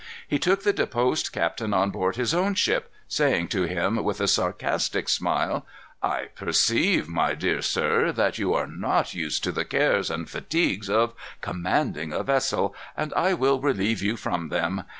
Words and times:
He 0.27 0.39
took 0.39 0.63
the 0.63 0.73
deposed 0.73 1.31
captain 1.31 1.75
on 1.75 1.91
board 1.91 2.15
his 2.15 2.33
own 2.33 2.55
ship, 2.55 2.91
saying 3.07 3.49
to 3.49 3.65
him 3.65 4.03
with 4.03 4.19
a 4.19 4.27
sarcastic 4.27 5.07
smile: 5.07 5.67
"I 6.01 6.29
perceive, 6.33 7.07
my 7.07 7.35
dear 7.35 7.61
sir, 7.61 8.11
that 8.13 8.39
you 8.39 8.51
are 8.55 8.65
not 8.65 9.13
used 9.13 9.43
to 9.43 9.51
the 9.51 9.63
cares 9.63 10.09
and 10.09 10.27
fatigues 10.27 10.89
of 10.89 11.13
commanding 11.41 12.13
a 12.13 12.23
vessel, 12.23 12.73
and 12.97 13.13
I 13.13 13.35
will 13.35 13.59
relieve 13.59 14.01
you 14.01 14.17
from 14.17 14.49
them. 14.49 14.85